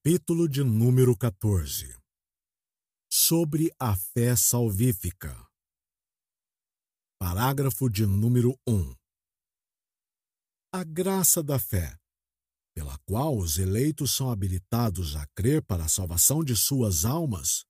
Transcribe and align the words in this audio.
Capítulo 0.00 0.48
de 0.48 0.62
número 0.62 1.16
14 1.16 1.92
Sobre 3.10 3.74
a 3.80 3.96
fé 3.96 4.36
salvífica. 4.36 5.36
Parágrafo 7.18 7.90
de 7.90 8.06
número 8.06 8.56
1 8.66 8.94
A 10.72 10.84
graça 10.84 11.42
da 11.42 11.58
fé, 11.58 11.98
pela 12.76 12.96
qual 12.98 13.36
os 13.36 13.58
eleitos 13.58 14.12
são 14.12 14.30
habilitados 14.30 15.16
a 15.16 15.26
crer 15.34 15.62
para 15.64 15.86
a 15.86 15.88
salvação 15.88 16.44
de 16.44 16.54
suas 16.54 17.04
almas, 17.04 17.64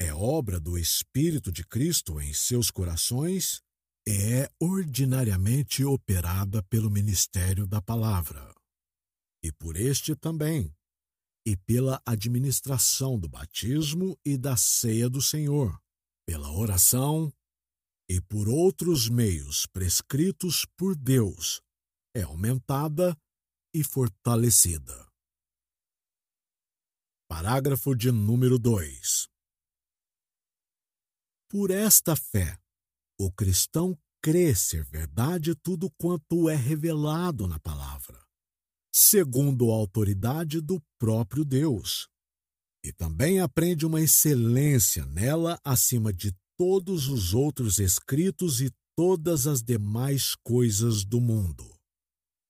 é 0.00 0.14
obra 0.14 0.58
do 0.58 0.78
Espírito 0.78 1.52
de 1.52 1.62
Cristo 1.62 2.18
em 2.22 2.32
seus 2.32 2.70
corações 2.70 3.60
e 4.08 4.12
é 4.12 4.48
ordinariamente 4.58 5.84
operada 5.84 6.62
pelo 6.64 6.90
ministério 6.90 7.66
da 7.66 7.82
palavra. 7.82 8.54
E 9.44 9.52
por 9.52 9.76
este 9.76 10.16
também 10.16 10.74
e 11.46 11.56
pela 11.56 12.02
administração 12.04 13.16
do 13.16 13.28
batismo 13.28 14.18
e 14.24 14.36
da 14.36 14.56
ceia 14.56 15.08
do 15.08 15.22
Senhor, 15.22 15.80
pela 16.26 16.50
oração 16.50 17.32
e 18.10 18.20
por 18.20 18.48
outros 18.48 19.08
meios 19.08 19.64
prescritos 19.66 20.66
por 20.76 20.96
Deus, 20.96 21.62
é 22.12 22.22
aumentada 22.22 23.16
e 23.72 23.84
fortalecida. 23.84 25.06
Parágrafo 27.28 27.94
de 27.94 28.10
número 28.10 28.58
2. 28.58 29.28
Por 31.48 31.70
esta 31.70 32.16
fé, 32.16 32.58
o 33.20 33.30
cristão 33.30 33.96
crê 34.20 34.52
ser 34.52 34.84
verdade 34.84 35.54
tudo 35.54 35.88
quanto 35.92 36.50
é 36.50 36.56
revelado 36.56 37.46
na 37.46 37.60
palavra 37.60 38.25
segundo 38.98 39.70
a 39.70 39.74
autoridade 39.74 40.58
do 40.58 40.82
próprio 40.98 41.44
Deus. 41.44 42.08
E 42.82 42.90
também 42.90 43.40
aprende 43.40 43.84
uma 43.84 44.00
excelência 44.00 45.04
nela 45.04 45.60
acima 45.62 46.14
de 46.14 46.34
todos 46.56 47.06
os 47.06 47.34
outros 47.34 47.78
escritos 47.78 48.62
e 48.62 48.72
todas 48.96 49.46
as 49.46 49.62
demais 49.62 50.34
coisas 50.42 51.04
do 51.04 51.20
mundo. 51.20 51.76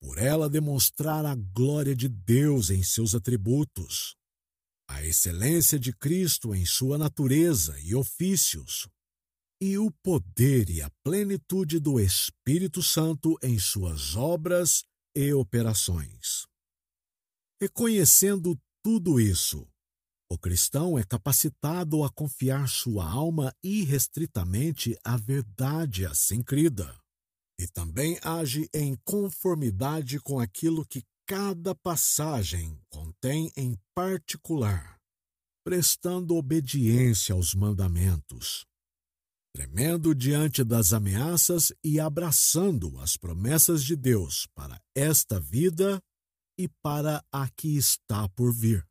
Por 0.01 0.19
ela 0.19 0.49
demonstrar 0.49 1.27
a 1.27 1.35
glória 1.35 1.97
de 1.97 2.09
Deus 2.09 2.71
em 2.71 2.81
seus 2.81 3.13
atributos, 3.13 4.15
a 4.89 5.05
excelência 5.05 5.81
de 5.81 5.93
Cristo 5.93 6.55
em 6.55 6.65
sua 6.65 6.97
natureza 6.97 7.77
e 7.81 7.93
ofícios, 7.93 8.89
e 9.61 9.77
o 9.79 9.91
poder 9.91 10.71
e 10.71 10.81
a 10.81 10.91
plenitude 11.03 11.81
do 11.81 11.99
Espírito 11.99 12.85
Santo 12.85 13.37
em 13.43 13.59
suas 13.59 14.15
obras 14.15 14.85
e 15.17 15.33
operações. 15.33 16.47
Reconhecendo 17.59 18.55
tudo 18.85 19.19
isso, 19.19 19.67
o 20.31 20.37
cristão 20.37 20.99
é 20.99 21.05
capacitado 21.05 22.05
a 22.05 22.11
confiar 22.11 22.69
sua 22.69 23.11
alma 23.11 23.55
irrestritamente 23.63 24.95
à 25.03 25.17
verdade 25.17 26.05
assim 26.05 26.43
crida, 26.43 26.95
e 27.59 27.67
também 27.67 28.19
age 28.23 28.69
em 28.75 28.95
conformidade 29.05 30.21
com 30.21 30.39
aquilo 30.39 30.85
que 30.85 31.03
cada 31.27 31.75
passagem 31.75 32.79
contém 32.91 33.51
em 33.57 33.75
particular, 33.95 35.01
prestando 35.65 36.37
obediência 36.37 37.35
aos 37.35 37.55
mandamentos, 37.55 38.67
tremendo 39.57 40.15
diante 40.15 40.63
das 40.63 40.93
ameaças 40.93 41.73
e 41.83 41.99
abraçando 41.99 43.01
as 43.01 43.17
promessas 43.17 43.83
de 43.83 43.97
Deus 43.97 44.47
para 44.55 44.79
esta 44.95 45.41
vida 45.41 45.99
e 46.59 46.69
para 46.83 47.25
a 47.33 47.49
que 47.49 47.75
está 47.75 48.29
por 48.29 48.53
vir. 48.53 48.87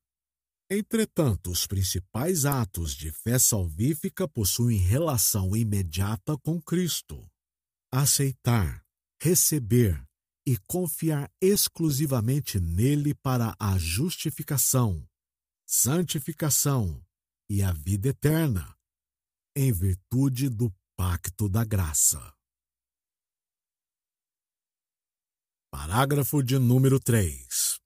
Entretanto, 0.67 1.52
os 1.52 1.67
principais 1.67 2.45
atos 2.45 2.95
de 2.95 3.11
fé 3.11 3.38
salvífica 3.38 4.27
possuem 4.27 4.80
relação 4.80 5.55
imediata 5.55 6.36
com 6.39 6.59
Cristo. 6.59 7.30
Aceitar, 7.93 8.83
receber 9.21 10.04
e 10.48 10.58
confiar 10.65 11.31
exclusivamente 11.39 12.59
nele 12.59 13.14
para 13.14 13.55
a 13.59 13.77
justificação, 13.77 15.08
santificação 15.64 17.05
e 17.48 17.61
a 17.61 17.71
vida 17.71 18.08
eterna 18.08 18.74
em 19.58 19.71
virtude 19.71 20.49
do 20.49 20.70
pacto 20.98 21.48
da 21.48 21.64
graça. 21.64 22.20
Parágrafo 25.71 26.43
de 26.43 26.60
número 26.60 26.99
3. 26.99 27.80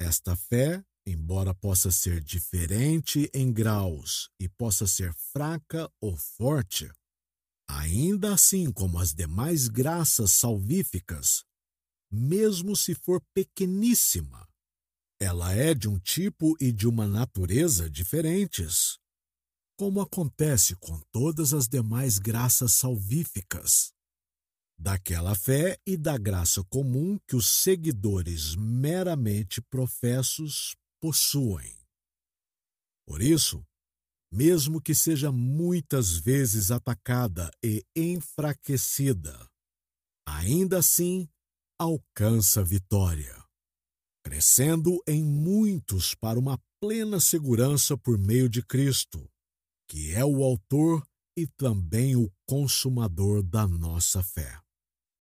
Esta 0.00 0.34
fé, 0.34 0.82
embora 1.06 1.54
possa 1.54 1.90
ser 1.90 2.22
diferente 2.22 3.30
em 3.34 3.52
graus 3.52 4.30
e 4.40 4.48
possa 4.48 4.86
ser 4.86 5.12
fraca 5.12 5.92
ou 6.00 6.16
forte, 6.16 6.90
ainda 7.68 8.32
assim 8.32 8.72
como 8.72 8.98
as 8.98 9.12
demais 9.12 9.68
graças 9.68 10.32
salvíficas, 10.32 11.44
mesmo 12.10 12.74
se 12.74 12.94
for 12.94 13.22
pequeníssima, 13.34 14.48
ela 15.20 15.52
é 15.52 15.74
de 15.74 15.86
um 15.86 15.98
tipo 15.98 16.56
e 16.58 16.72
de 16.72 16.88
uma 16.88 17.06
natureza 17.06 17.90
diferentes 17.90 18.98
como 19.84 20.00
acontece 20.00 20.74
com 20.76 20.98
todas 21.12 21.52
as 21.52 21.68
demais 21.68 22.18
graças 22.18 22.72
salvíficas, 22.72 23.92
daquela 24.78 25.34
fé 25.34 25.78
e 25.86 25.94
da 25.94 26.16
graça 26.16 26.64
comum 26.70 27.18
que 27.28 27.36
os 27.36 27.46
seguidores 27.46 28.54
meramente 28.54 29.60
professos 29.60 30.74
possuem. 31.02 31.70
Por 33.06 33.20
isso, 33.20 33.62
mesmo 34.32 34.80
que 34.80 34.94
seja 34.94 35.30
muitas 35.30 36.16
vezes 36.16 36.70
atacada 36.70 37.50
e 37.62 37.84
enfraquecida, 37.94 39.38
ainda 40.26 40.78
assim 40.78 41.28
alcança 41.78 42.64
vitória, 42.64 43.36
crescendo 44.24 44.98
em 45.06 45.22
muitos 45.22 46.14
para 46.14 46.38
uma 46.38 46.58
plena 46.80 47.20
segurança 47.20 47.98
por 47.98 48.16
meio 48.16 48.48
de 48.48 48.62
Cristo 48.62 49.30
que 49.88 50.14
é 50.14 50.24
o 50.24 50.42
autor 50.42 51.06
e 51.36 51.46
também 51.46 52.16
o 52.16 52.30
consumador 52.46 53.42
da 53.42 53.66
nossa 53.66 54.22
fé. 54.22 54.63